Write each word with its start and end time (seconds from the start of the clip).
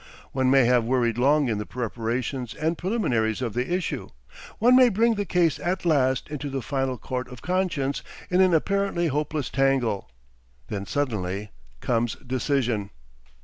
One 0.31 0.49
may 0.49 0.65
have 0.65 0.83
worried 0.83 1.19
long 1.19 1.47
in 1.47 1.59
the 1.59 1.65
preparation 1.67 2.47
and 2.59 2.75
preliminaries 2.75 3.39
of 3.39 3.53
the 3.53 3.71
issue, 3.71 4.09
one 4.57 4.75
may 4.75 4.89
bring 4.89 5.13
the 5.13 5.27
case 5.27 5.59
at 5.59 5.85
last 5.85 6.27
into 6.29 6.49
the 6.49 6.63
final 6.63 6.97
court 6.97 7.27
of 7.27 7.43
conscience 7.43 8.01
in 8.27 8.41
an 8.41 8.55
apparently 8.55 9.09
hopeless 9.09 9.51
tangle. 9.51 10.09
Then 10.69 10.87
suddenly 10.87 11.51
comes 11.81 12.15
decision. 12.15 12.89